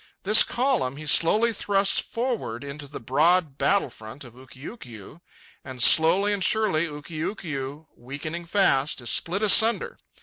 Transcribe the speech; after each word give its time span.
This 0.23 0.41
column 0.41 0.97
he 0.97 1.05
slowly 1.05 1.53
thrusts 1.53 1.99
forward 1.99 2.63
into 2.63 2.87
the 2.87 2.99
broad 2.99 3.59
battle 3.59 3.91
front 3.91 4.23
of 4.23 4.33
Ukiukiu, 4.33 5.21
and 5.63 5.83
slowly 5.83 6.33
and 6.33 6.43
surely 6.43 6.87
Ukiukiu, 6.87 7.85
weakening 7.95 8.47
fast, 8.47 8.99
is 9.01 9.11
split 9.11 9.43
asunder. 9.43 9.99